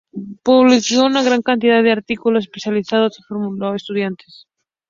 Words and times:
Publicó 0.41 1.05
una 1.05 1.21
gran 1.21 1.43
cantidad 1.43 1.83
de 1.83 1.91
artículos 1.91 2.45
especializados 2.45 3.19
y 3.19 3.23
formó 3.27 3.75
estudiantes. 3.75 4.47